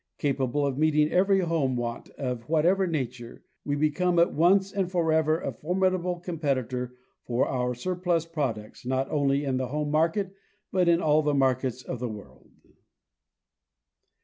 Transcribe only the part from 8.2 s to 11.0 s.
products, not only in the home market, but